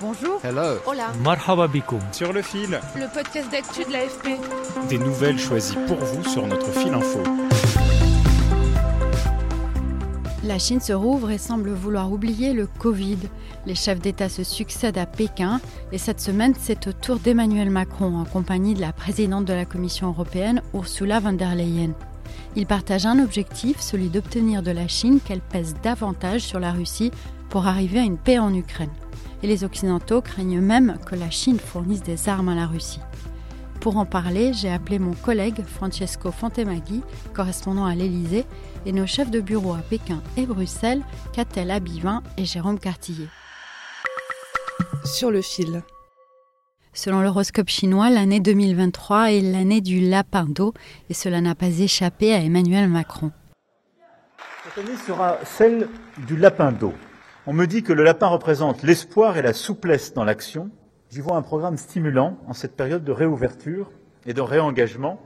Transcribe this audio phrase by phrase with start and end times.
[0.00, 0.40] Bonjour.
[0.44, 0.78] Hello.
[0.86, 1.12] Hola.
[1.24, 1.98] Marhaba bikoum.
[2.12, 2.78] Sur le fil.
[2.94, 4.38] Le podcast d'actu de l'AFP.
[4.88, 7.20] Des nouvelles choisies pour vous sur notre fil info.
[10.44, 13.18] La Chine se rouvre et semble vouloir oublier le Covid.
[13.66, 18.16] Les chefs d'État se succèdent à Pékin et cette semaine, c'est au tour d'Emmanuel Macron
[18.18, 21.90] en compagnie de la présidente de la Commission européenne, Ursula von der Leyen.
[22.54, 27.10] Ils partagent un objectif, celui d'obtenir de la Chine qu'elle pèse davantage sur la Russie
[27.48, 28.90] pour arriver à une paix en Ukraine.
[29.42, 33.00] Et les Occidentaux craignent même que la Chine fournisse des armes à la Russie.
[33.80, 37.02] Pour en parler, j'ai appelé mon collègue Francesco Fontemaghi,
[37.32, 38.44] correspondant à l'Élysée,
[38.86, 41.02] et nos chefs de bureau à Pékin et Bruxelles,
[41.32, 43.28] Catel Abivin et Jérôme Cartillet.
[45.04, 45.82] Sur le fil.
[46.92, 50.74] Selon l'horoscope chinois, l'année 2023 est l'année du lapin d'eau,
[51.08, 53.30] et cela n'a pas échappé à Emmanuel Macron.
[54.64, 55.88] Cette année sera celle
[56.26, 56.92] du lapin d'eau.
[57.50, 60.70] On me dit que le lapin représente l'espoir et la souplesse dans l'action.
[61.08, 63.90] J'y vois un programme stimulant en cette période de réouverture
[64.26, 65.18] et de réengagement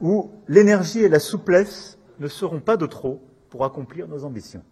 [0.00, 4.64] où l'énergie et la souplesse ne seront pas de trop pour accomplir nos ambitions.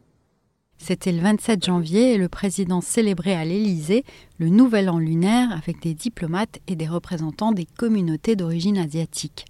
[0.76, 4.02] C'était le 27 janvier et le président célébrait à l'Élysée
[4.40, 9.44] le nouvel an lunaire avec des diplomates et des représentants des communautés d'origine asiatique.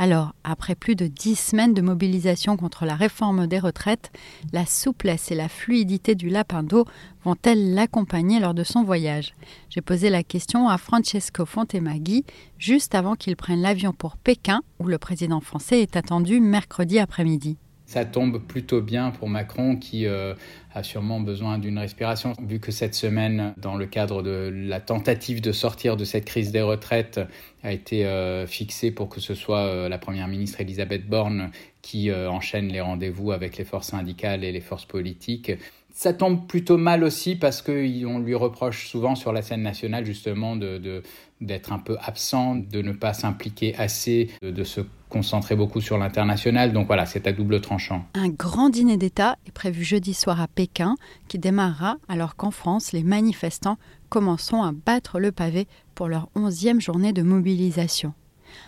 [0.00, 4.12] Alors, après plus de dix semaines de mobilisation contre la réforme des retraites,
[4.52, 6.84] la souplesse et la fluidité du lapin d'eau
[7.24, 9.34] vont-elles l'accompagner lors de son voyage?
[9.70, 12.24] J'ai posé la question à Francesco Fontemaghi
[12.58, 17.58] juste avant qu'il prenne l'avion pour Pékin, où le président français est attendu mercredi après-midi.
[17.88, 20.34] Ça tombe plutôt bien pour Macron qui euh,
[20.74, 25.40] a sûrement besoin d'une respiration, vu que cette semaine, dans le cadre de la tentative
[25.40, 27.18] de sortir de cette crise des retraites,
[27.62, 31.50] a été euh, fixée pour que ce soit euh, la Première ministre Elisabeth Borne
[31.80, 35.52] qui enchaîne les rendez-vous avec les forces syndicales et les forces politiques.
[36.00, 40.54] Ça tombe plutôt mal aussi parce qu'on lui reproche souvent sur la scène nationale justement
[40.54, 41.02] de,
[41.40, 45.98] d'être un peu absent, de ne pas s'impliquer assez, de, de se concentrer beaucoup sur
[45.98, 46.72] l'international.
[46.72, 48.04] Donc voilà, c'est à double tranchant.
[48.14, 50.94] Un grand dîner d'État est prévu jeudi soir à Pékin,
[51.26, 53.76] qui démarrera alors qu'en France, les manifestants
[54.08, 55.66] commenceront à battre le pavé
[55.96, 58.14] pour leur onzième journée de mobilisation.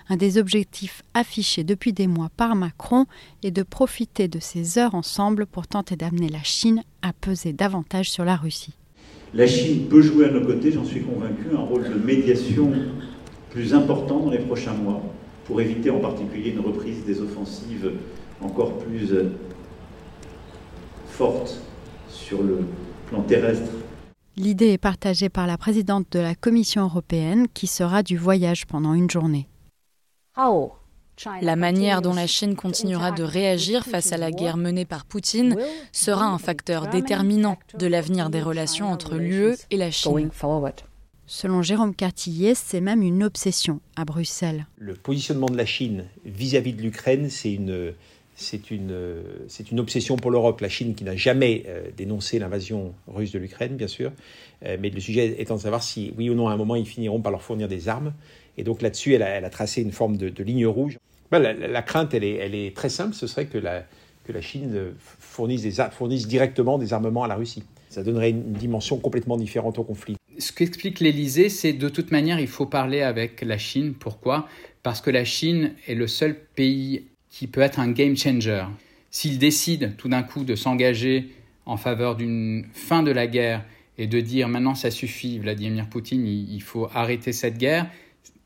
[0.09, 3.07] Un des objectifs affichés depuis des mois par Macron
[3.43, 8.11] est de profiter de ces heures ensemble pour tenter d'amener la Chine à peser davantage
[8.11, 8.75] sur la Russie.
[9.33, 12.73] La Chine peut jouer à nos côtés, j'en suis convaincu, un rôle de médiation
[13.51, 15.03] plus important dans les prochains mois
[15.45, 17.93] pour éviter en particulier une reprise des offensives
[18.41, 19.11] encore plus
[21.07, 21.61] fortes
[22.09, 22.61] sur le
[23.09, 23.71] plan terrestre.
[24.37, 28.95] L'idée est partagée par la présidente de la Commission européenne qui sera du voyage pendant
[28.95, 29.47] une journée.
[31.43, 35.57] La manière dont la Chine continuera de réagir face à la guerre menée par Poutine
[35.93, 40.31] sera un facteur déterminant de l'avenir des relations entre l'UE et la Chine.
[41.27, 44.67] Selon Jérôme Cartillet, c'est même une obsession à Bruxelles.
[44.79, 47.93] Le positionnement de la Chine vis-à-vis de l'Ukraine, c'est une,
[48.35, 50.61] c'est une, c'est une obsession pour l'Europe.
[50.61, 54.11] La Chine qui n'a jamais dénoncé l'invasion russe de l'Ukraine, bien sûr,
[54.63, 57.21] mais le sujet étant de savoir si, oui ou non, à un moment, ils finiront
[57.21, 58.13] par leur fournir des armes.
[58.57, 60.99] Et donc là-dessus, elle a, tracé une forme de, ligne rouge.
[61.31, 63.85] Ben, la, crainte, elle est, très simple, ce serait que la,
[64.41, 67.65] Chine fournisse, des, fournisse directement des armements à la Russie.
[67.89, 70.17] Ça donnerait une dimension complètement différente au conflit.
[70.39, 73.95] Ce qu'explique l'Élysée, c'est de toute manière, il faut parler avec la Chine.
[73.99, 74.49] Pourquoi?
[74.83, 78.65] Parce que la Chine est le seul pays qui peut être un game changer.
[79.11, 81.31] S'il décide tout d'un coup de s'engager
[81.67, 83.65] en faveur d'une fin de la guerre
[83.99, 87.87] et de dire maintenant ça suffit, Vladimir Poutine, il faut arrêter cette guerre,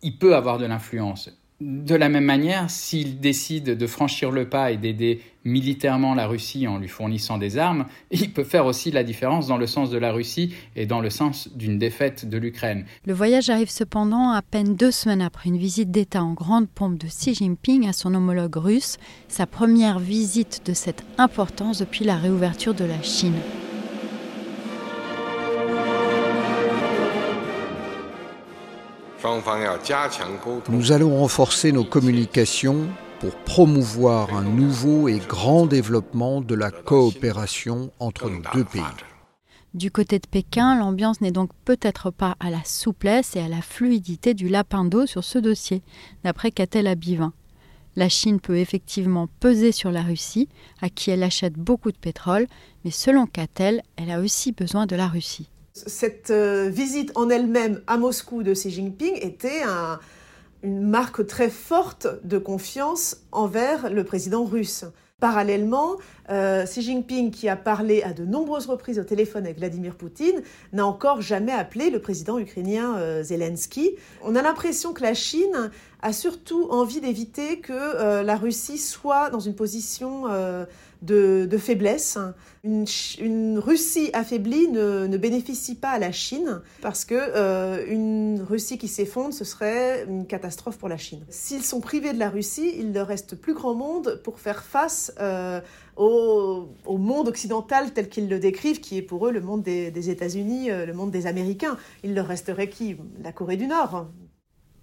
[0.04, 1.30] il peut avoir de l'influence.
[1.60, 6.66] De la même manière, s'il décide de franchir le pas et d'aider militairement la Russie
[6.66, 9.96] en lui fournissant des armes, il peut faire aussi la différence dans le sens de
[9.96, 12.84] la Russie et dans le sens d'une défaite de l'Ukraine.
[13.06, 16.98] Le voyage arrive cependant à peine deux semaines après une visite d'État en grande pompe
[16.98, 18.98] de Xi Jinping à son homologue russe,
[19.28, 23.40] sa première visite de cette importance depuis la réouverture de la Chine.
[30.69, 32.88] Nous allons renforcer nos communications
[33.20, 38.82] pour promouvoir un nouveau et grand développement de la coopération entre nos deux pays.
[39.75, 43.60] Du côté de Pékin, l'ambiance n'est donc peut-être pas à la souplesse et à la
[43.60, 45.82] fluidité du lapin d'eau sur ce dossier,
[46.22, 47.32] d'après Catel Abivin.
[47.96, 50.48] La Chine peut effectivement peser sur la Russie,
[50.81, 52.46] à qui elle achète beaucoup de pétrole,
[52.84, 55.48] mais selon Catel, elle a aussi besoin de la Russie.
[55.76, 59.62] Cette euh, visite en elle-même à Moscou de Xi Jinping était
[60.62, 64.84] une marque très forte de confiance envers le président russe.
[65.24, 65.96] Parallèlement,
[66.28, 70.42] euh, Xi Jinping, qui a parlé à de nombreuses reprises au téléphone avec Vladimir Poutine,
[70.74, 73.92] n'a encore jamais appelé le président ukrainien euh, Zelensky.
[74.22, 75.70] On a l'impression que la Chine
[76.02, 80.24] a surtout envie d'éviter que euh, la Russie soit dans une position
[81.00, 82.18] de, faiblesse.
[82.64, 89.35] Une, Russie affaiblie ne, bénéficie pas à la Chine parce que une Russie qui s'effondre,
[89.35, 91.25] ce serait une catastrophe pour la Chine.
[91.29, 95.12] S'ils sont privés de la Russie, il ne reste plus grand monde pour faire face
[95.20, 95.61] euh,
[95.96, 100.11] au, monde occidental tel qu'ils le décrivent, qui est pour eux le monde des, des
[100.11, 101.76] États-Unis, euh, le monde des Américains.
[102.02, 102.96] Il leur resterait qui?
[103.23, 104.06] La Corée du Nord.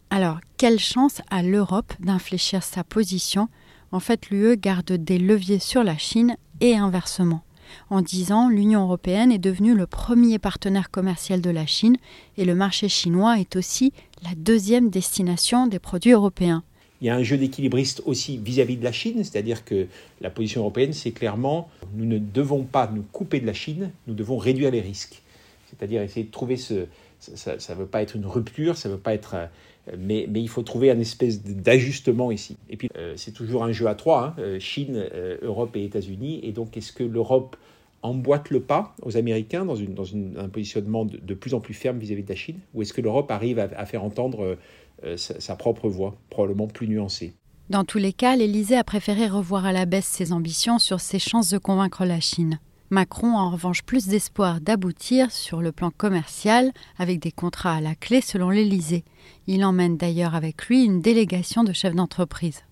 [0.09, 3.47] Alors, quelle chance a l'Europe d'infléchir sa position?
[3.91, 7.43] En fait, l'UE garde des leviers sur la Chine et inversement.
[7.89, 11.97] En dix ans, l'Union européenne est devenue le premier partenaire commercial de la Chine
[12.37, 16.63] et le marché chinois est aussi la deuxième destination des produits européens.
[17.01, 19.87] Il y a un jeu d'équilibriste aussi vis-à-vis de la Chine, c'est-à-dire que
[20.21, 24.13] la position européenne, c'est clairement, nous ne devons pas nous couper de la Chine, nous
[24.13, 25.21] devons réduire les risques.
[25.69, 26.85] C'est-à-dire essayer de trouver ce...
[27.19, 29.35] Ça ne veut pas être une rupture, ça ne veut pas être
[29.97, 32.57] mais, il faut trouver un espèce d'ajustement ici.
[32.69, 35.83] Et puis, euh, c'est toujours un jeu à trois, hein, euh, Chine, euh, Europe et
[35.83, 36.39] États-Unis.
[36.43, 37.55] Et donc, est-ce que l'Europe
[38.03, 39.77] emboîte le pas aux Américains dans,
[40.37, 42.59] un positionnement de, plus en plus ferme vis-à-vis de la Chine?
[42.73, 44.57] Ou est-ce que l'Europe arrive à, faire entendre
[45.17, 47.33] sa, sa, propre voix, probablement plus nuancée?
[47.69, 51.19] Dans tous les cas, l'Élysée a préféré revoir à la baisse ses ambitions sur ses
[51.19, 52.59] chances de convaincre la Chine.
[52.93, 57.79] Macron a en revanche plus d'espoir d'aboutir sur le plan commercial avec des contrats à
[57.79, 59.05] la clé selon l'Élysée.
[59.47, 62.63] Il emmène d'ailleurs avec lui une délégation de chefs d'entreprise.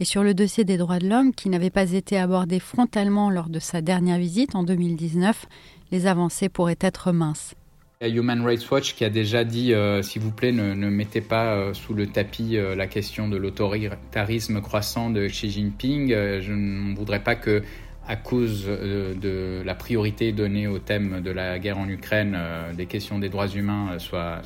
[0.00, 3.50] Et sur le dossier des droits de l'homme, qui n'avait pas été abordé frontalement lors
[3.50, 5.44] de sa dernière visite en 2019,
[5.92, 7.54] les avancées pourraient être minces.
[8.00, 11.56] Il Human Rights Watch qui a déjà dit, euh, s'il vous plaît, ne, mettez pas
[11.56, 16.10] euh, sous le tapis euh, la question de l'autoritarisme croissant de Xi Jinping.
[16.10, 17.64] je ne voudrais pas que
[18.08, 22.72] à cause euh, de la priorité donnée au thème de la guerre en Ukraine, euh,
[22.72, 24.40] des questions des droits humains euh, soient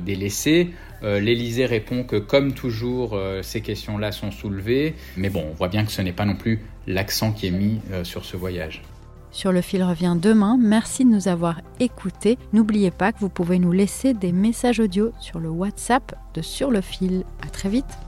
[0.00, 0.70] délaissées.
[1.02, 4.96] L'Élysée répond que, comme toujours, ces questions-là sont soulevées.
[5.16, 7.80] Mais bon, on voit bien que ce n'est pas non plus l'accent qui est mis
[8.02, 8.82] sur ce voyage.
[9.30, 10.58] Sur le fil revient demain.
[10.60, 12.36] Merci de nous avoir écoutés.
[12.52, 16.72] N'oubliez pas que vous pouvez nous laisser des messages audio sur le WhatsApp de Sur
[16.72, 17.22] le fil.
[17.46, 18.07] À très vite.